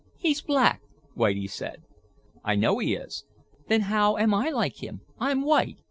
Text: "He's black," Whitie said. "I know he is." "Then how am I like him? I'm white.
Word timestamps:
"He's 0.17 0.41
black," 0.41 0.81
Whitie 1.13 1.45
said. 1.45 1.83
"I 2.43 2.55
know 2.55 2.79
he 2.79 2.95
is." 2.95 3.23
"Then 3.67 3.81
how 3.81 4.17
am 4.17 4.33
I 4.33 4.49
like 4.49 4.81
him? 4.81 5.01
I'm 5.19 5.43
white. 5.43 5.77